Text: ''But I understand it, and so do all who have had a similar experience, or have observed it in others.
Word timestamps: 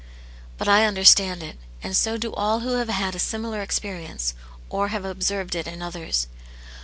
''But 0.57 0.67
I 0.67 0.85
understand 0.85 1.43
it, 1.43 1.59
and 1.83 1.95
so 1.95 2.17
do 2.17 2.33
all 2.33 2.61
who 2.61 2.79
have 2.79 2.89
had 2.89 3.13
a 3.13 3.19
similar 3.19 3.61
experience, 3.61 4.33
or 4.67 4.87
have 4.87 5.05
observed 5.05 5.53
it 5.53 5.67
in 5.67 5.83
others. 5.83 6.25